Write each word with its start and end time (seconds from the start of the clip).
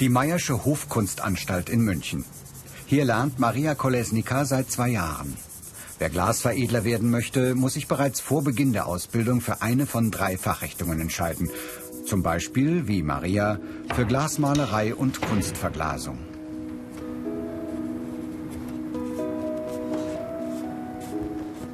Die 0.00 0.08
Meyersche 0.08 0.64
Hofkunstanstalt 0.64 1.68
in 1.68 1.82
München. 1.82 2.24
Hier 2.86 3.04
lernt 3.04 3.38
Maria 3.38 3.74
Kolesnika 3.74 4.46
seit 4.46 4.70
zwei 4.70 4.88
Jahren. 4.88 5.36
Wer 5.98 6.08
Glasveredler 6.08 6.84
werden 6.84 7.10
möchte, 7.10 7.54
muss 7.54 7.74
sich 7.74 7.86
bereits 7.86 8.18
vor 8.18 8.42
Beginn 8.42 8.72
der 8.72 8.86
Ausbildung 8.86 9.42
für 9.42 9.60
eine 9.60 9.84
von 9.84 10.10
drei 10.10 10.38
Fachrichtungen 10.38 11.02
entscheiden. 11.02 11.50
Zum 12.10 12.24
Beispiel, 12.24 12.88
wie 12.88 13.04
Maria, 13.04 13.60
für 13.94 14.04
Glasmalerei 14.04 14.96
und 14.96 15.20
Kunstverglasung. 15.20 16.18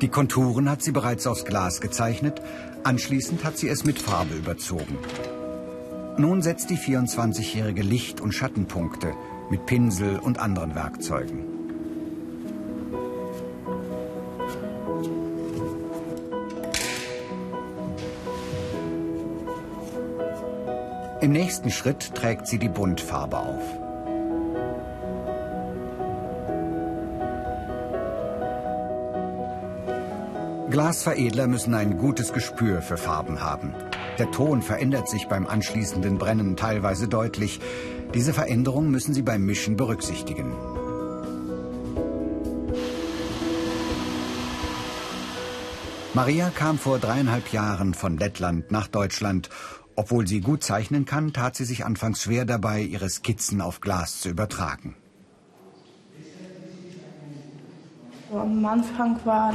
Die 0.03 0.09
Konturen 0.09 0.69
hat 0.69 0.83
sie 0.83 0.93
bereits 0.93 1.27
aus 1.27 1.47
Glas 1.47 1.81
gezeichnet, 1.81 2.43
anschließend 2.85 3.45
hat 3.45 3.57
sie 3.57 3.71
es 3.71 3.87
mit 3.87 3.99
Farbe 3.99 4.35
überzogen. 4.35 4.99
Nun 6.19 6.43
setzt 6.43 6.69
die 6.69 6.77
24-jährige 6.77 7.81
Licht- 7.81 8.21
und 8.21 8.33
Schattenpunkte 8.33 9.15
mit 9.49 9.65
Pinsel 9.65 10.19
und 10.19 10.39
anderen 10.39 10.75
Werkzeugen. 10.75 11.56
Im 21.27 21.33
nächsten 21.33 21.73
Schritt 21.73 22.15
trägt 22.15 22.47
sie 22.47 22.57
die 22.57 22.69
Buntfarbe 22.69 23.37
auf. 23.37 23.65
Glasveredler 30.71 31.49
müssen 31.49 31.75
ein 31.75 31.99
gutes 31.99 32.33
Gespür 32.33 32.81
für 32.81 32.97
Farben 32.97 33.41
haben. 33.41 33.75
Der 34.21 34.31
Ton 34.31 34.63
verändert 34.63 35.09
sich 35.09 35.27
beim 35.27 35.49
anschließenden 35.49 36.17
Brennen 36.17 36.57
teilweise 36.57 37.09
deutlich. 37.09 37.59
Diese 38.15 38.33
Veränderung 38.33 38.93
müssen 38.93 39.13
Sie 39.13 39.23
beim 39.23 39.45
Mischen 39.45 39.77
berücksichtigen. 39.77 40.53
Maria 46.15 46.51
kam 46.51 46.79
vor 46.79 47.01
dreieinhalb 47.01 47.53
Jahren 47.53 47.95
von 47.95 48.17
Lettland 48.17 48.71
nach 48.71 48.87
Deutschland. 48.87 49.51
Obwohl 49.97 50.27
sie 50.27 50.41
gut 50.41 50.63
zeichnen 50.63 51.07
kann, 51.07 51.33
tat 51.33 51.57
sie 51.57 51.65
sich 51.65 51.87
anfangs 51.87 52.23
schwer 52.23 52.45
dabei, 52.45 52.83
ihre 52.83 53.09
Skizzen 53.09 53.63
auf 53.63 53.81
Glas 53.81 54.21
zu 54.21 54.29
übertragen. 54.29 54.95
Am 58.31 58.65
Anfang 58.67 59.19
war 59.25 59.55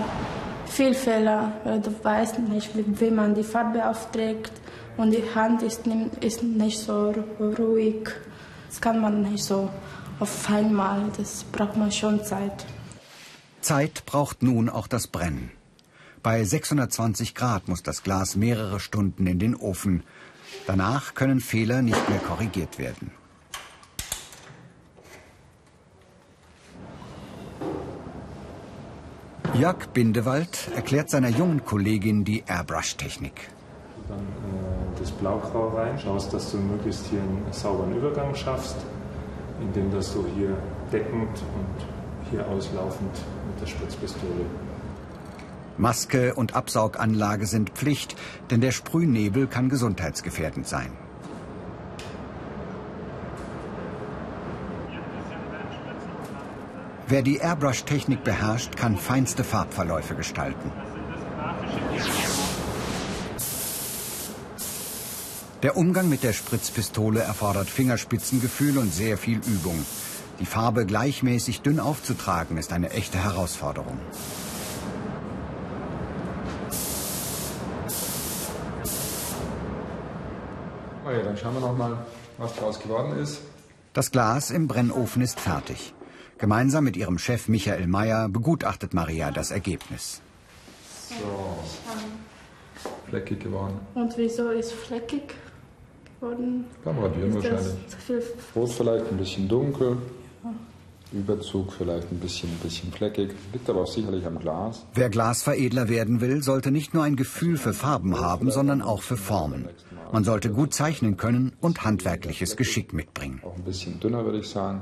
viel 0.66 0.96
Fehler. 0.96 1.52
Du 1.84 1.92
weißt 2.04 2.40
nicht, 2.40 2.72
wie 2.76 3.12
man 3.12 3.36
die 3.36 3.44
Farbe 3.44 3.88
aufträgt 3.88 4.52
und 4.98 5.12
die 5.12 5.24
Hand 5.36 5.62
ist, 5.62 5.82
ist 6.22 6.42
nicht 6.42 6.80
so 6.80 7.14
ruhig. 7.40 8.10
Das 8.68 8.82
kann 8.82 9.00
man 9.00 9.22
nicht 9.22 9.44
so 9.44 9.70
auf 10.20 10.50
einmal. 10.50 11.12
Das 11.18 11.44
braucht 11.44 11.78
man 11.78 11.92
schon 11.92 12.24
Zeit. 12.24 12.66
Zeit 13.60 14.06
braucht 14.06 14.42
nun 14.42 14.70
auch 14.70 14.88
das 14.88 15.08
Brennen. 15.08 15.52
Bei 16.24 16.44
620 16.44 17.36
Grad 17.36 17.68
muss 17.68 17.84
das 17.84 18.04
Glas 18.04 18.36
mehrere 18.36 18.80
Stunden 18.80 19.28
in 19.28 19.40
den 19.40 19.56
Ofen. 19.56 20.04
Danach 20.68 21.14
können 21.14 21.40
Fehler 21.40 21.82
nicht 21.82 22.10
mehr 22.10 22.20
korrigiert 22.20 22.80
werden. 22.80 23.12
Jörg 29.54 29.88
Bindewald 29.94 30.70
erklärt 30.76 31.10
seiner 31.10 31.28
jungen 31.28 31.66
Kollegin 31.66 32.24
die 32.24 32.44
Airbrush-Technik. 32.48 33.50
Dann 34.08 34.20
äh, 34.20 35.00
das 35.00 35.12
Blaugrau 35.12 35.70
rein, 35.70 36.00
schaust, 36.00 36.34
dass 36.34 36.52
du 36.52 36.58
möglichst 36.58 37.06
hier 37.08 37.20
einen 37.20 37.46
sauberen 37.52 37.96
Übergang 37.96 38.34
schaffst, 38.34 38.78
indem 39.60 39.92
dass 39.92 40.14
du 40.14 40.26
hier 40.36 40.58
deckend 40.92 41.38
und 41.38 42.32
hier 42.32 42.48
auslaufend 42.48 43.12
mit 43.48 43.62
der 43.62 43.68
Spritzpistole. 43.68 44.46
Maske 45.82 46.36
und 46.36 46.56
Absauganlage 46.56 47.48
sind 47.48 47.72
Pflicht, 47.72 48.16
denn 48.52 48.62
der 48.62 48.72
Sprühnebel 48.72 49.48
kann 49.48 49.68
gesundheitsgefährdend 49.68 50.68
sein. 50.68 50.92
Wer 57.08 57.24
die 57.24 57.38
Airbrush-Technik 57.38 58.24
beherrscht, 58.24 58.78
kann 58.78 58.96
feinste 58.96 59.44
Farbverläufe 59.44 60.14
gestalten. 60.16 60.72
Der 65.64 65.76
Umgang 65.78 66.08
mit 66.10 66.24
der 66.24 66.34
Spritzpistole 66.34 67.22
erfordert 67.22 67.70
Fingerspitzengefühl 67.70 68.78
und 68.78 68.94
sehr 68.94 69.18
viel 69.18 69.40
Übung. 69.40 69.84
Die 70.40 70.46
Farbe 70.46 70.86
gleichmäßig 70.86 71.62
dünn 71.62 71.80
aufzutragen, 71.80 72.58
ist 72.58 72.72
eine 72.72 72.92
echte 72.92 73.24
Herausforderung. 73.24 74.00
Okay, 81.12 81.24
dann 81.26 81.36
schauen 81.36 81.56
wir 81.56 81.60
noch 81.60 81.78
mal, 81.78 81.98
was 82.38 82.56
daraus 82.56 82.80
geworden 82.80 83.18
ist. 83.20 83.42
Das 83.92 84.12
Glas 84.12 84.50
im 84.50 84.70
Brennofen 84.70 85.22
ist 85.22 85.42
fertig. 85.42 85.94
Gemeinsam 86.38 86.86
mit 86.86 86.96
ihrem 86.96 87.18
Chef 87.18 87.50
Michael 87.50 87.88
Meyer 87.88 88.30
begutachtet 88.30 88.94
Maria 88.94 89.30
das 89.30 89.52
Ergebnis. 89.52 90.22
So. 91.10 91.60
Fleckig 93.10 93.42
geworden. 93.42 93.78
Und 93.94 94.18
wieso 94.18 94.52
ist 94.52 94.72
fleckig 94.72 95.36
geworden? 96.22 96.64
Beim 96.86 97.00
Radieren 97.00 97.36
wahrscheinlich. 97.36 98.26
Rot 98.56 98.70
vielleicht 98.70 99.08
ein 99.12 99.18
bisschen 99.18 99.50
dunkel. 99.50 99.98
Überzug 101.12 101.74
vielleicht 101.74 102.12
ein 102.12 102.20
bisschen, 102.20 102.50
ein 102.50 102.60
bisschen 102.60 102.92
fleckig. 102.92 103.32
Liegt 103.52 103.70
aber 103.70 103.82
auch 103.82 103.88
sicherlich 103.88 104.26
am 104.26 104.40
Glas. 104.40 104.86
Wer 104.94 105.10
Glasveredler 105.10 105.90
werden 105.90 106.22
will, 106.22 106.42
sollte 106.42 106.72
nicht 106.72 106.94
nur 106.94 107.04
ein 107.04 107.16
Gefühl 107.16 107.58
für 107.58 107.74
Farben 107.74 108.20
haben, 108.20 108.50
sondern 108.50 108.82
auch 108.82 109.02
für 109.02 109.18
Formen. 109.18 109.68
Man 110.12 110.24
sollte 110.24 110.52
gut 110.52 110.74
zeichnen 110.74 111.18
können 111.18 111.54
und 111.60 111.84
handwerkliches 111.84 112.56
Geschick 112.56 112.94
mitbringen. 112.94 113.42
Auch 113.44 113.56
ein 113.56 113.64
bisschen 113.64 114.00
dünner, 114.00 114.24
würde 114.24 114.40
ich 114.40 114.48
sagen. 114.48 114.82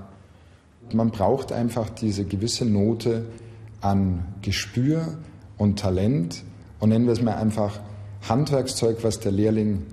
Man 0.93 1.11
braucht 1.11 1.51
einfach 1.51 1.89
diese 1.89 2.25
gewisse 2.25 2.65
Note 2.65 3.25
an 3.81 4.25
Gespür 4.41 5.17
und 5.57 5.79
Talent 5.79 6.43
und 6.79 6.89
nennen 6.89 7.05
wir 7.05 7.13
es 7.13 7.21
mal 7.21 7.35
einfach 7.35 7.79
Handwerkszeug, 8.27 9.03
was 9.03 9.19
der 9.19 9.31
Lehrling 9.31 9.85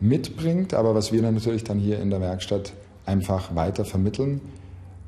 mitbringt, 0.00 0.74
aber 0.74 0.94
was 0.94 1.12
wir 1.12 1.22
dann 1.22 1.34
natürlich 1.34 1.64
dann 1.64 1.78
hier 1.78 2.00
in 2.00 2.10
der 2.10 2.20
Werkstatt 2.20 2.72
einfach 3.04 3.54
weiter 3.54 3.84
vermitteln, 3.84 4.40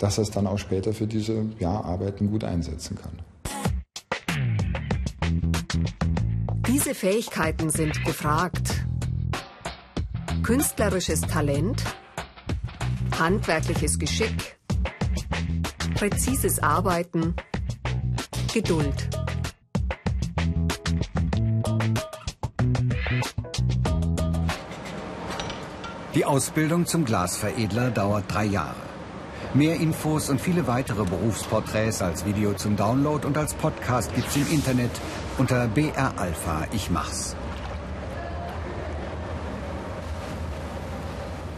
dass 0.01 0.19
er 0.19 0.23
es 0.23 0.31
dann 0.31 0.47
auch 0.47 0.59
später 0.59 0.93
für 0.93 1.07
diese 1.07 1.47
ja, 1.61 1.71
Arbeiten 1.71 2.31
gut 2.31 2.43
einsetzen 2.43 2.99
kann. 3.01 3.13
Diese 6.67 6.95
Fähigkeiten 6.95 7.71
sind 7.71 8.05
gefragt. 8.05 8.85
Künstlerisches 10.43 11.21
Talent, 11.21 11.85
handwerkliches 13.19 13.99
Geschick, 13.99 14.59
präzises 15.95 16.61
Arbeiten, 16.61 17.35
Geduld. 18.53 19.11
Die 26.15 26.25
Ausbildung 26.25 26.87
zum 26.87 27.05
Glasveredler 27.05 27.91
dauert 27.91 28.25
drei 28.33 28.47
Jahre. 28.47 28.90
Mehr 29.53 29.81
Infos 29.81 30.31
und 30.31 30.41
viele 30.41 30.69
weitere 30.69 31.05
Berufsporträts 31.05 32.03
als 32.03 32.25
Video 32.25 32.53
zum 32.53 32.77
Download 32.77 33.27
und 33.27 33.37
als 33.37 33.53
Podcast 33.53 34.15
gibt's 34.15 34.37
im 34.37 34.49
Internet 34.49 34.93
unter 35.39 35.67
BR 35.67 36.13
Alpha 36.17 36.69
Ich 36.71 36.89
mach's. 36.89 37.35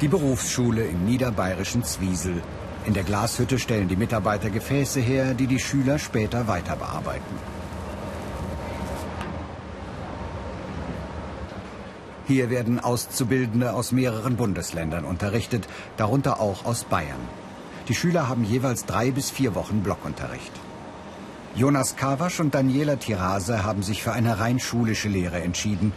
Die 0.01 0.09
Berufsschule 0.09 0.87
im 0.87 1.05
niederbayerischen 1.05 1.85
Zwiesel. 1.85 2.43
In 2.87 2.95
der 2.95 3.05
Glashütte 3.05 3.59
stellen 3.59 3.89
die 3.89 3.97
Mitarbeiter 3.97 4.49
Gefäße 4.49 5.01
her, 5.01 5.35
die 5.35 5.47
die 5.47 5.59
Schüler 5.59 5.99
später 5.99 6.49
weiter 6.49 6.77
bearbeiten. 6.77 7.37
Hier 12.27 12.49
werden 12.49 12.81
Auszubildende 12.81 13.75
aus 13.75 13.93
mehreren 13.93 14.37
Bundesländern 14.37 15.05
unterrichtet, 15.05 15.69
darunter 15.99 16.41
auch 16.41 16.65
aus 16.65 16.85
Bayern. 16.85 17.42
Die 17.89 17.95
Schüler 17.95 18.29
haben 18.29 18.45
jeweils 18.45 18.85
drei 18.85 19.11
bis 19.11 19.31
vier 19.31 19.55
Wochen 19.55 19.83
Blockunterricht. 19.83 20.53
Jonas 21.55 21.97
Kawasch 21.97 22.41
und 22.41 22.55
Daniela 22.55 22.97
Tirase 22.97 23.65
haben 23.65 23.83
sich 23.83 24.03
für 24.03 24.13
eine 24.13 24.39
rein 24.39 24.59
schulische 24.59 25.09
Lehre 25.09 25.43
entschieden. 25.43 25.93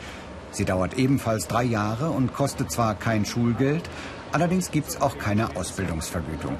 Sie 0.52 0.66
dauert 0.66 0.96
ebenfalls 0.96 1.48
drei 1.48 1.64
Jahre 1.64 2.10
und 2.10 2.34
kostet 2.34 2.72
zwar 2.72 2.96
kein 2.96 3.26
Schulgeld, 3.26 3.90
allerdings 4.32 4.72
gibt 4.72 4.90
es 4.90 5.02
auch 5.02 5.18
keine 5.18 5.56
Ausbildungsvergütung. 5.56 6.58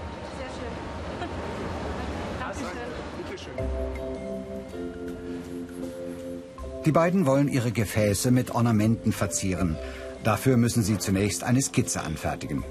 Die 6.86 6.92
beiden 6.92 7.25
wollen 7.25 7.48
ihre 7.48 7.71
Gefäße 7.71 8.30
mit 8.30 8.51
Ornamenten 8.51 9.12
verzieren. 9.12 9.75
Dafür 10.24 10.56
müssen 10.56 10.83
sie 10.83 11.00
zunächst 11.00 11.44
eine 11.44 11.62
Skizze 11.62 12.01
anfertigen. 12.01 12.63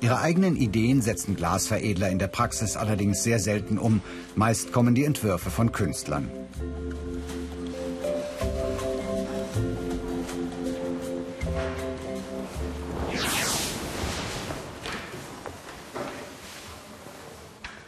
Ihre 0.00 0.20
eigenen 0.20 0.54
Ideen 0.54 1.02
setzen 1.02 1.34
Glasveredler 1.34 2.08
in 2.08 2.20
der 2.20 2.28
Praxis 2.28 2.76
allerdings 2.76 3.24
sehr 3.24 3.40
selten 3.40 3.78
um. 3.78 4.00
Meist 4.36 4.72
kommen 4.72 4.94
die 4.94 5.04
Entwürfe 5.04 5.50
von 5.50 5.72
Künstlern. 5.72 6.30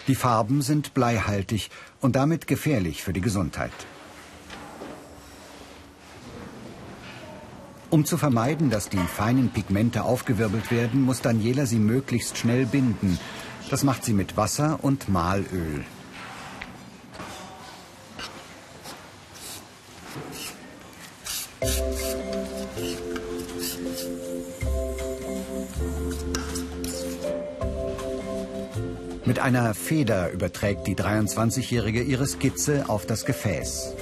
Die 0.09 0.17
Farben 0.17 0.63
sind 0.63 0.93
bleihaltig 0.93 1.71
und 2.01 2.17
damit 2.17 2.49
gefährlich 2.49 3.05
für 3.05 3.13
die 3.13 3.21
Gesundheit. 3.21 3.71
Um 7.91 8.05
zu 8.05 8.17
vermeiden, 8.17 8.71
dass 8.71 8.89
die 8.89 8.99
feinen 8.99 9.51
Pigmente 9.51 10.05
aufgewirbelt 10.05 10.71
werden, 10.71 11.03
muss 11.03 11.23
Daniela 11.23 11.67
sie 11.67 11.81
möglichst 11.81 12.39
schnell 12.39 12.65
binden. 12.65 13.19
Das 13.69 13.83
macht 13.83 14.05
sie 14.05 14.13
mit 14.13 14.37
Wasser 14.37 14.79
und 14.83 15.09
Malöl. 15.09 15.85
Mit 29.25 29.41
einer 29.41 29.75
Feder 29.75 30.31
überträgt 30.31 30.87
die 30.87 30.95
23-Jährige 30.95 32.03
ihre 32.03 32.27
Skizze 32.27 32.85
auf 32.89 33.05
das 33.07 33.25
Gefäß. 33.25 33.95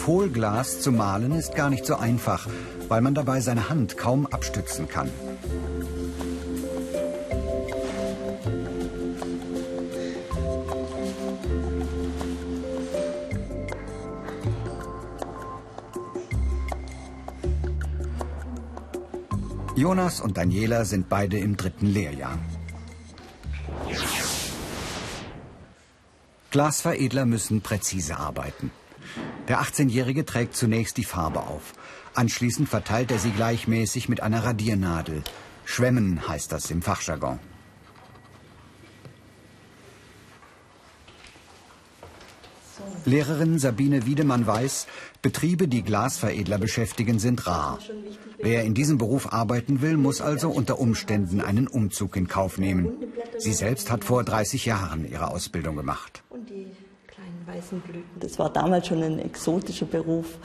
Auf 0.00 0.06
Hohlglas 0.06 0.80
zu 0.80 0.92
malen 0.92 1.32
ist 1.32 1.54
gar 1.54 1.68
nicht 1.68 1.84
so 1.84 1.94
einfach, 1.94 2.48
weil 2.88 3.02
man 3.02 3.14
dabei 3.14 3.42
seine 3.42 3.68
Hand 3.68 3.98
kaum 3.98 4.24
abstützen 4.24 4.88
kann. 4.88 5.10
Jonas 19.76 20.22
und 20.22 20.38
Daniela 20.38 20.86
sind 20.86 21.10
beide 21.10 21.38
im 21.38 21.58
dritten 21.58 21.88
Lehrjahr. 21.88 22.38
Glasveredler 26.50 27.26
müssen 27.26 27.60
präzise 27.60 28.16
arbeiten. 28.16 28.70
Der 29.50 29.62
18-Jährige 29.62 30.24
trägt 30.24 30.54
zunächst 30.54 30.96
die 30.96 31.02
Farbe 31.02 31.40
auf. 31.40 31.72
Anschließend 32.14 32.68
verteilt 32.68 33.10
er 33.10 33.18
sie 33.18 33.32
gleichmäßig 33.32 34.08
mit 34.08 34.22
einer 34.22 34.44
Radiernadel. 34.44 35.24
Schwemmen 35.64 36.28
heißt 36.28 36.52
das 36.52 36.70
im 36.70 36.82
Fachjargon. 36.82 37.40
Lehrerin 43.04 43.58
Sabine 43.58 44.06
Wiedemann 44.06 44.46
weiß, 44.46 44.86
Betriebe, 45.20 45.66
die 45.66 45.82
Glasveredler 45.82 46.58
beschäftigen, 46.58 47.18
sind 47.18 47.48
rar. 47.48 47.80
Wer 48.38 48.62
in 48.62 48.74
diesem 48.74 48.98
Beruf 48.98 49.32
arbeiten 49.32 49.80
will, 49.80 49.96
muss 49.96 50.20
also 50.20 50.48
unter 50.48 50.78
Umständen 50.78 51.40
einen 51.40 51.66
Umzug 51.66 52.14
in 52.14 52.28
Kauf 52.28 52.56
nehmen. 52.56 52.92
Sie 53.38 53.52
selbst 53.52 53.90
hat 53.90 54.04
vor 54.04 54.22
30 54.22 54.66
Jahren 54.66 55.10
ihre 55.10 55.26
Ausbildung 55.32 55.74
gemacht. 55.74 56.22
Weißen 57.54 57.80
Blüten. 57.80 58.20
Das 58.20 58.38
war 58.38 58.50
damals 58.50 58.86
schon 58.86 59.02
ein 59.02 59.18
exotischer 59.18 59.86
Beruf. 59.86 60.38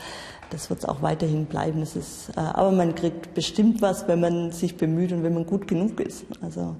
Das 0.50 0.70
wird 0.70 0.80
es 0.80 0.86
auch 0.86 1.02
weiterhin 1.02 1.46
bleiben. 1.46 1.82
Das 1.82 1.96
ist, 1.96 2.30
äh, 2.36 2.40
aber 2.40 2.72
man 2.72 2.96
kriegt 2.96 3.34
bestimmt 3.34 3.82
was, 3.82 4.08
wenn 4.08 4.20
man 4.20 4.52
sich 4.52 4.78
bemüht 4.78 5.12
und 5.12 5.24
wenn 5.24 5.34
man 5.34 5.46
gut 5.46 5.68
genug 5.68 6.00
ist. 6.00 6.26
Also, 6.42 6.76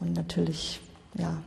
und 0.00 0.14
natürlich, 0.14 0.80
ja, 1.14 1.38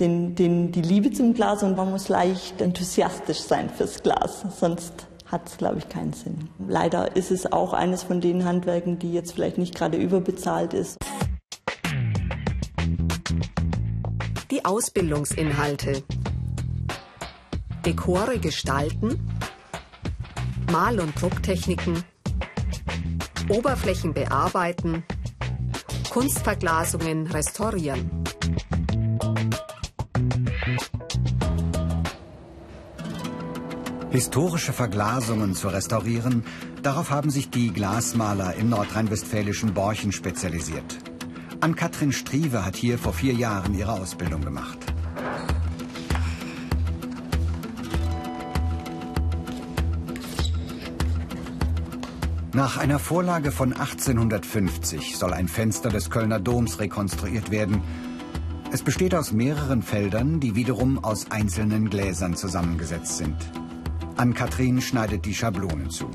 den, 0.00 0.34
den, 0.34 0.72
die 0.72 0.82
Liebe 0.82 1.10
zum 1.10 1.34
Glas 1.34 1.62
und 1.62 1.76
man 1.76 1.90
muss 1.90 2.08
leicht 2.08 2.60
enthusiastisch 2.60 3.40
sein 3.40 3.68
fürs 3.68 4.02
Glas, 4.02 4.44
sonst 4.58 5.06
hat 5.26 5.46
es, 5.48 5.58
glaube 5.58 5.78
ich, 5.78 5.88
keinen 5.88 6.12
Sinn. 6.14 6.48
Leider 6.68 7.16
ist 7.16 7.30
es 7.30 7.52
auch 7.52 7.74
eines 7.74 8.02
von 8.02 8.20
den 8.20 8.44
Handwerken, 8.44 8.98
die 8.98 9.12
jetzt 9.12 9.32
vielleicht 9.32 9.58
nicht 9.58 9.74
gerade 9.74 9.98
überbezahlt 9.98 10.72
ist. 10.72 10.96
Die 14.50 14.64
Ausbildungsinhalte. 14.64 16.02
Dekore 17.88 18.38
gestalten, 18.38 19.18
Mal- 20.70 21.00
und 21.00 21.18
Drucktechniken, 21.18 22.04
Oberflächen 23.48 24.12
bearbeiten, 24.12 25.04
Kunstverglasungen 26.10 27.28
restaurieren. 27.28 28.10
Historische 34.10 34.74
Verglasungen 34.74 35.54
zu 35.54 35.68
restaurieren, 35.68 36.44
darauf 36.82 37.10
haben 37.10 37.30
sich 37.30 37.48
die 37.48 37.72
Glasmaler 37.72 38.54
im 38.56 38.68
nordrhein-westfälischen 38.68 39.72
Borchen 39.72 40.12
spezialisiert. 40.12 40.98
Ann-Kathrin 41.62 42.12
Striewe 42.12 42.66
hat 42.66 42.76
hier 42.76 42.98
vor 42.98 43.14
vier 43.14 43.32
Jahren 43.32 43.72
ihre 43.72 43.92
Ausbildung 43.92 44.42
gemacht. 44.42 44.77
Nach 52.54 52.78
einer 52.78 52.98
Vorlage 52.98 53.52
von 53.52 53.74
1850 53.74 55.18
soll 55.18 55.34
ein 55.34 55.48
Fenster 55.48 55.90
des 55.90 56.08
Kölner 56.08 56.40
Doms 56.40 56.80
rekonstruiert 56.80 57.50
werden. 57.50 57.82
Es 58.72 58.82
besteht 58.82 59.14
aus 59.14 59.32
mehreren 59.32 59.82
Feldern, 59.82 60.40
die 60.40 60.54
wiederum 60.54 61.04
aus 61.04 61.30
einzelnen 61.30 61.90
Gläsern 61.90 62.36
zusammengesetzt 62.36 63.18
sind. 63.18 63.36
Ann-Kathrin 64.16 64.80
schneidet 64.80 65.26
die 65.26 65.34
Schablonen 65.34 65.90
zu. 65.90 66.10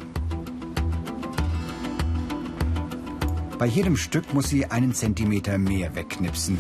Bei 3.60 3.68
jedem 3.68 3.96
Stück 3.96 4.34
muss 4.34 4.50
sie 4.50 4.66
einen 4.66 4.96
Zentimeter 4.96 5.60
mehr 5.60 5.96
wegknipsen. 5.96 6.60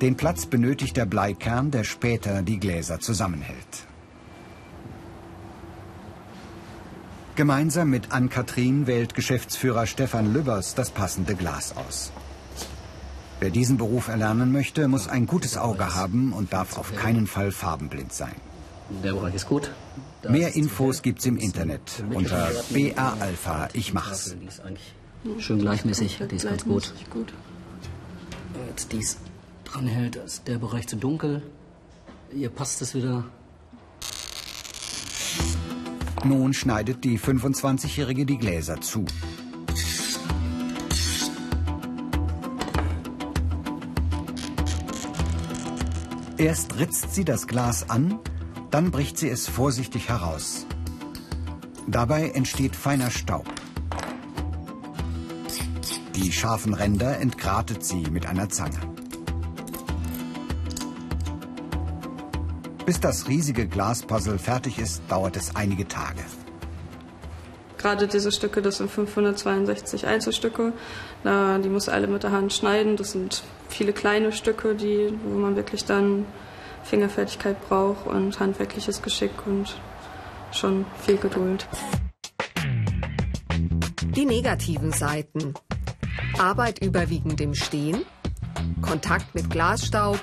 Den 0.00 0.16
Platz 0.16 0.46
benötigt 0.46 0.96
der 0.96 1.04
Bleikern, 1.04 1.70
der 1.70 1.84
später 1.84 2.40
die 2.40 2.58
Gläser 2.58 3.00
zusammenhält. 3.00 3.83
Gemeinsam 7.36 7.90
mit 7.90 8.12
Ann-Kathrin 8.12 8.86
wählt 8.86 9.14
Geschäftsführer 9.14 9.86
Stefan 9.88 10.32
Lübbers 10.32 10.76
das 10.76 10.90
passende 10.90 11.34
Glas 11.34 11.76
aus. 11.76 12.12
Wer 13.40 13.50
diesen 13.50 13.76
Beruf 13.76 14.06
erlernen 14.06 14.52
möchte, 14.52 14.86
muss 14.86 15.08
ein 15.08 15.26
gutes 15.26 15.56
Auge 15.56 15.96
haben 15.96 16.32
und 16.32 16.52
darf 16.52 16.78
auf 16.78 16.94
keinen 16.94 17.26
Fall 17.26 17.50
farbenblind 17.50 18.12
sein. 18.12 18.36
Der 19.02 19.14
Bereich 19.14 19.34
ist 19.34 19.48
gut. 19.48 19.72
Mehr 20.28 20.54
Infos 20.54 21.02
gibt's 21.02 21.26
im 21.26 21.36
Internet 21.36 22.04
unter 22.12 22.50
BA 22.70 23.16
Alpha. 23.18 23.68
Ich 23.72 23.92
mach's. 23.92 24.36
Die 24.40 24.46
ist 24.46 24.60
eigentlich 24.60 24.94
schön 25.38 25.58
gleichmäßig. 25.58 26.22
Die 26.30 26.36
ist 26.36 26.46
ganz 26.46 26.64
gut. 26.64 26.94
Jetzt 28.68 28.92
dies 28.92 29.18
dranhält, 29.64 30.14
ist 30.16 30.46
der 30.46 30.58
Bereich 30.58 30.86
zu 30.86 30.96
dunkel. 30.96 31.42
Hier 32.32 32.50
passt 32.50 32.80
es 32.80 32.94
wieder. 32.94 33.24
Nun 36.24 36.54
schneidet 36.54 37.04
die 37.04 37.18
25-Jährige 37.18 38.24
die 38.24 38.38
Gläser 38.38 38.80
zu. 38.80 39.04
Erst 46.38 46.78
ritzt 46.78 47.14
sie 47.14 47.24
das 47.24 47.46
Glas 47.46 47.90
an, 47.90 48.18
dann 48.70 48.90
bricht 48.90 49.18
sie 49.18 49.28
es 49.28 49.46
vorsichtig 49.46 50.08
heraus. 50.08 50.66
Dabei 51.86 52.30
entsteht 52.30 52.74
feiner 52.74 53.10
Staub. 53.10 53.46
Die 56.16 56.32
scharfen 56.32 56.72
Ränder 56.72 57.18
entgratet 57.20 57.84
sie 57.84 58.02
mit 58.10 58.26
einer 58.26 58.48
Zange. 58.48 58.78
Bis 62.86 63.00
das 63.00 63.28
riesige 63.28 63.66
Glaspuzzle 63.66 64.38
fertig 64.38 64.78
ist, 64.78 65.02
dauert 65.08 65.36
es 65.36 65.56
einige 65.56 65.88
Tage. 65.88 66.20
Gerade 67.78 68.08
diese 68.08 68.30
Stücke, 68.30 68.60
das 68.60 68.76
sind 68.78 68.90
562 68.90 70.06
Einzelstücke. 70.06 70.72
Die 71.24 71.68
muss 71.68 71.88
alle 71.88 72.06
mit 72.06 72.22
der 72.22 72.32
Hand 72.32 72.52
schneiden. 72.52 72.96
Das 72.96 73.12
sind 73.12 73.42
viele 73.68 73.92
kleine 73.92 74.32
Stücke, 74.32 74.74
die, 74.74 75.12
wo 75.24 75.38
man 75.38 75.56
wirklich 75.56 75.84
dann 75.84 76.26
Fingerfertigkeit 76.82 77.56
braucht 77.68 78.06
und 78.06 78.38
handwerkliches 78.38 79.00
Geschick 79.00 79.32
und 79.46 79.80
schon 80.52 80.84
viel 81.04 81.16
Geduld. 81.16 81.66
Die 84.14 84.26
negativen 84.26 84.92
Seiten. 84.92 85.54
Arbeit 86.38 86.82
überwiegend 86.82 87.40
im 87.40 87.54
Stehen, 87.54 88.02
Kontakt 88.82 89.34
mit 89.34 89.50
Glasstaub, 89.50 90.18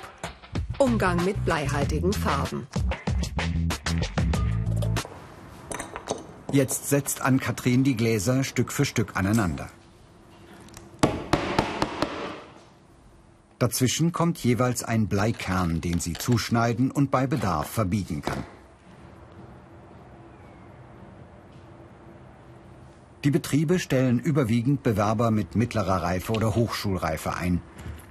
Umgang 0.82 1.24
mit 1.24 1.44
bleihaltigen 1.44 2.12
Farben. 2.12 2.66
Jetzt 6.50 6.88
setzt 6.88 7.22
Ann-Kathrin 7.22 7.84
die 7.84 7.94
Gläser 7.96 8.42
Stück 8.42 8.72
für 8.72 8.84
Stück 8.84 9.14
aneinander. 9.14 9.68
Dazwischen 13.60 14.10
kommt 14.10 14.38
jeweils 14.38 14.82
ein 14.82 15.06
Bleikern, 15.06 15.80
den 15.80 16.00
sie 16.00 16.14
zuschneiden 16.14 16.90
und 16.90 17.12
bei 17.12 17.28
Bedarf 17.28 17.68
verbiegen 17.68 18.20
kann. 18.20 18.42
Die 23.22 23.30
Betriebe 23.30 23.78
stellen 23.78 24.18
überwiegend 24.18 24.82
Bewerber 24.82 25.30
mit 25.30 25.54
mittlerer 25.54 26.02
Reife 26.02 26.32
oder 26.32 26.56
Hochschulreife 26.56 27.36
ein. 27.36 27.62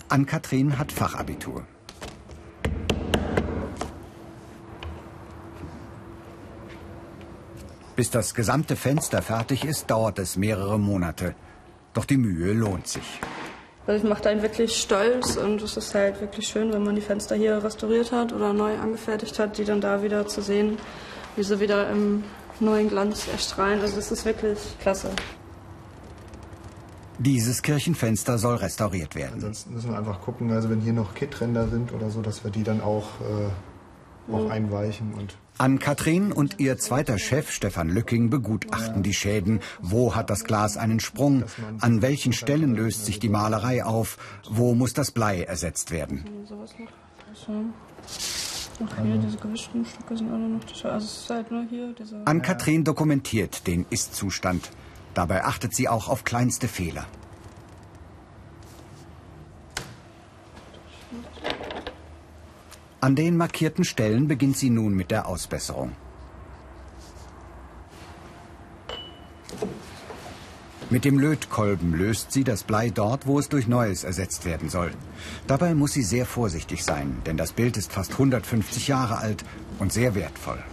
Ann-Kathrin 0.08 0.78
hat 0.80 0.94
Fachabitur. 0.94 1.68
Bis 8.02 8.10
das 8.10 8.34
gesamte 8.34 8.76
Fenster 8.76 9.22
fertig 9.22 9.64
ist, 9.64 9.92
dauert 9.92 10.18
es 10.18 10.36
mehrere 10.36 10.80
Monate. 10.80 11.36
Doch 11.94 12.04
die 12.04 12.18
Mühe 12.18 12.52
lohnt 12.52 12.88
sich. 12.88 13.20
Das 13.86 14.02
macht 14.02 14.26
einen 14.26 14.42
wirklich 14.42 14.76
stolz 14.76 15.38
und 15.38 15.62
es 15.62 15.78
ist 15.78 15.94
halt 15.94 16.20
wirklich 16.20 16.48
schön, 16.48 16.74
wenn 16.74 16.82
man 16.82 16.96
die 16.96 17.02
Fenster 17.02 17.36
hier 17.36 17.64
restauriert 17.64 18.12
hat 18.12 18.34
oder 18.34 18.54
neu 18.54 18.76
angefertigt 18.76 19.38
hat, 19.38 19.60
die 19.60 19.66
dann 19.66 19.82
da 19.82 20.02
wieder 20.02 20.26
zu 20.26 20.42
sehen, 20.42 20.80
wie 21.36 21.44
sie 21.44 21.60
wieder 21.60 21.92
im 21.92 22.24
neuen 22.60 22.90
Glanz 22.90 23.28
erstrahlen. 23.28 23.80
Also 23.82 23.98
das 23.98 24.12
ist 24.12 24.26
wirklich 24.26 24.58
klasse. 24.80 25.12
Dieses 27.20 27.62
Kirchenfenster 27.62 28.40
soll 28.40 28.56
restauriert 28.56 29.14
werden. 29.14 29.36
Ansonsten 29.36 29.76
müssen 29.76 29.92
wir 29.92 30.00
einfach 30.00 30.22
gucken, 30.22 30.52
also 30.52 30.72
wenn 30.72 30.82
hier 30.82 30.94
noch 30.94 31.14
Kittränder 31.14 31.68
sind 31.68 31.94
oder 31.94 32.10
so, 32.10 32.24
dass 32.24 32.44
wir 32.44 32.50
die 32.50 32.64
dann 32.64 32.82
auch, 32.82 33.22
äh, 33.22 34.34
auch 34.34 34.50
einweichen 34.50 35.14
und 35.14 35.38
Ann-Kathrin 35.62 36.32
und 36.32 36.60
ihr 36.60 36.80
zweiter 36.80 37.20
Chef 37.20 37.52
Stefan 37.52 37.88
Lücking 37.88 38.32
begutachten 38.32 39.04
die 39.04 39.14
Schäden. 39.14 39.60
Wo 39.80 40.16
hat 40.16 40.32
das 40.32 40.44
Glas 40.44 40.76
einen 40.76 41.00
Sprung? 41.00 41.44
An 41.82 42.02
welchen 42.02 42.34
Stellen 42.34 42.74
löst 42.74 43.06
sich 43.06 43.20
die 43.20 43.30
Malerei 43.30 43.86
auf? 43.86 44.18
Wo 44.50 44.74
muss 44.74 44.94
das 44.94 45.12
Blei 45.12 45.44
ersetzt 45.44 45.92
werden? 45.92 46.26
Ann-Kathrin 52.26 52.84
dokumentiert 52.84 53.68
den 53.68 53.86
Ist-Zustand. 53.88 54.72
Dabei 55.14 55.44
achtet 55.44 55.76
sie 55.76 55.88
auch 55.88 56.10
auf 56.10 56.24
kleinste 56.24 56.68
Fehler. 56.68 57.06
An 63.04 63.16
den 63.16 63.36
markierten 63.36 63.84
Stellen 63.84 64.28
beginnt 64.28 64.58
sie 64.58 64.70
nun 64.70 64.94
mit 64.94 65.10
der 65.10 65.28
Ausbesserung. 65.28 65.94
Mit 70.92 71.04
dem 71.04 71.18
Lötkolben 71.18 71.96
löst 71.96 72.32
sie 72.32 72.44
das 72.44 72.62
Blei 72.62 72.92
dort, 72.92 73.26
wo 73.26 73.40
es 73.40 73.50
durch 73.50 73.68
Neues 73.68 74.04
ersetzt 74.04 74.46
werden 74.46 74.70
soll. 74.70 74.92
Dabei 75.48 75.74
muss 75.74 75.94
sie 75.94 76.04
sehr 76.04 76.28
vorsichtig 76.28 76.84
sein, 76.84 77.24
denn 77.26 77.38
das 77.38 77.54
Bild 77.54 77.76
ist 77.76 77.92
fast 77.92 78.12
150 78.12 78.88
Jahre 78.90 79.18
alt 79.18 79.44
und 79.80 79.92
sehr 79.92 80.14
wertvoll. 80.14 80.64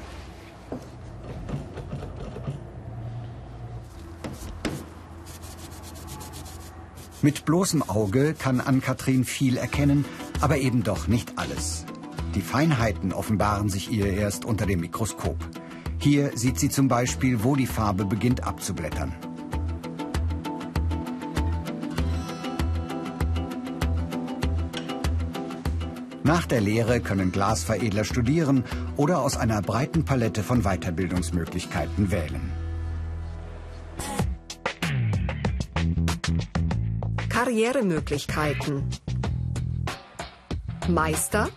Mit 7.22 7.46
bloßem 7.46 7.88
Auge 7.88 8.34
kann 8.34 8.60
Ann-Kathrin 8.60 9.24
viel 9.24 9.56
erkennen, 9.56 10.04
aber 10.42 10.58
eben 10.58 10.82
doch 10.82 11.08
nicht 11.08 11.32
alles. 11.36 11.87
Die 12.34 12.40
Feinheiten 12.40 13.12
offenbaren 13.12 13.68
sich 13.68 13.90
ihr 13.90 14.12
erst 14.12 14.44
unter 14.44 14.66
dem 14.66 14.80
Mikroskop. 14.80 15.36
Hier 15.98 16.36
sieht 16.36 16.58
sie 16.58 16.68
zum 16.68 16.88
Beispiel, 16.88 17.42
wo 17.42 17.56
die 17.56 17.66
Farbe 17.66 18.04
beginnt 18.04 18.44
abzublättern. 18.44 19.12
Nach 26.22 26.44
der 26.44 26.60
Lehre 26.60 27.00
können 27.00 27.32
Glasveredler 27.32 28.04
studieren 28.04 28.62
oder 28.98 29.22
aus 29.22 29.38
einer 29.38 29.62
breiten 29.62 30.04
Palette 30.04 30.42
von 30.42 30.62
Weiterbildungsmöglichkeiten 30.62 32.10
wählen. 32.10 32.52
Karrieremöglichkeiten. 37.30 38.82
Meister, 40.86 41.48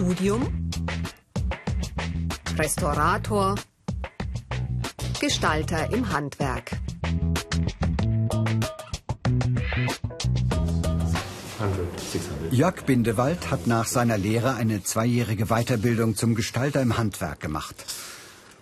Studium, 0.00 0.70
Restaurator, 2.56 3.54
Gestalter 5.20 5.92
im 5.92 6.10
Handwerk. 6.10 6.70
Jörg 12.50 12.76
Bindewald 12.86 13.50
hat 13.50 13.66
nach 13.66 13.84
seiner 13.84 14.16
Lehre 14.16 14.54
eine 14.54 14.82
zweijährige 14.82 15.48
Weiterbildung 15.48 16.16
zum 16.16 16.34
Gestalter 16.34 16.80
im 16.80 16.96
Handwerk 16.96 17.40
gemacht. 17.40 17.84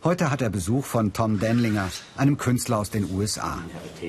Heute 0.03 0.33
hat 0.33 0.43
er 0.43 0.51
Besuch 0.51 0.87
von 0.87 1.13
Tom 1.13 1.39
Denlinger, 1.39 1.89
einem 2.17 2.37
Künstler 2.37 2.79
aus 2.79 2.91
den 2.91 3.09
USA. 3.13 3.59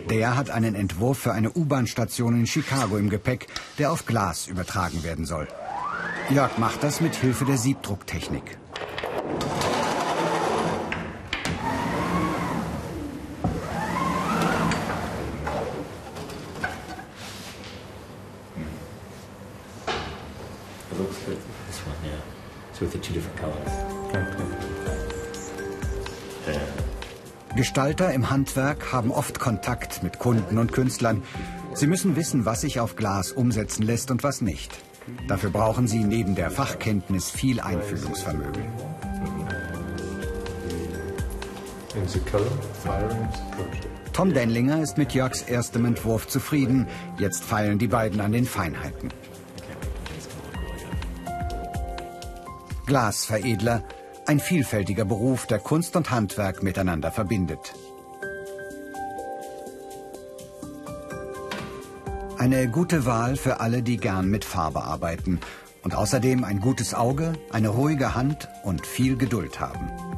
Der 0.09 0.35
hat 0.35 0.49
einen 0.49 0.73
Entwurf 0.73 1.19
für 1.19 1.33
eine 1.33 1.51
U-Bahn-Station 1.51 2.39
in 2.39 2.47
Chicago 2.47 2.97
im 2.97 3.11
Gepäck, 3.11 3.45
der 3.77 3.91
auf 3.91 4.07
Glas 4.07 4.47
übertragen 4.47 5.03
werden 5.03 5.27
soll. 5.27 5.47
Jörg 6.29 6.59
macht 6.59 6.83
das 6.83 7.01
mit 7.01 7.15
Hilfe 7.15 7.43
der 7.43 7.57
Siebdrucktechnik. 7.57 8.59
Gestalter 27.55 28.13
im 28.13 28.29
Handwerk 28.29 28.93
haben 28.93 29.11
oft 29.11 29.39
Kontakt 29.39 30.03
mit 30.03 30.19
Kunden 30.19 30.59
und 30.59 30.71
Künstlern. 30.71 31.23
Sie 31.73 31.87
müssen 31.87 32.15
wissen, 32.15 32.45
was 32.45 32.61
sich 32.61 32.79
auf 32.79 32.95
Glas 32.95 33.31
umsetzen 33.31 33.83
lässt 33.83 34.11
und 34.11 34.23
was 34.23 34.41
nicht. 34.41 34.71
Dafür 35.27 35.49
brauchen 35.49 35.87
sie 35.87 36.03
neben 36.03 36.35
der 36.35 36.51
Fachkenntnis 36.51 37.29
viel 37.29 37.59
Einfühlungsvermögen. 37.59 38.63
Tom 44.13 44.33
Denlinger 44.33 44.81
ist 44.81 44.97
mit 44.97 45.13
Jörgs 45.13 45.41
erstem 45.43 45.85
Entwurf 45.85 46.27
zufrieden. 46.27 46.87
Jetzt 47.19 47.43
feilen 47.43 47.79
die 47.79 47.87
beiden 47.87 48.19
an 48.21 48.31
den 48.31 48.45
Feinheiten. 48.45 49.09
Glasveredler, 52.85 53.83
ein 54.25 54.39
vielfältiger 54.39 55.05
Beruf, 55.05 55.45
der 55.45 55.59
Kunst 55.59 55.95
und 55.95 56.11
Handwerk 56.11 56.63
miteinander 56.63 57.11
verbindet. 57.11 57.73
Eine 62.39 62.69
gute 62.69 63.05
Wahl 63.05 63.35
für 63.35 63.59
alle, 63.59 63.83
die 63.83 63.97
gern 63.97 64.29
mit 64.29 64.45
Farbe 64.45 64.81
arbeiten 64.81 65.41
und 65.83 65.93
außerdem 65.93 66.45
ein 66.45 66.61
gutes 66.61 66.93
Auge, 66.93 67.33
eine 67.51 67.67
ruhige 67.67 68.15
Hand 68.15 68.47
und 68.63 68.87
viel 68.87 69.17
Geduld 69.17 69.59
haben. 69.59 70.08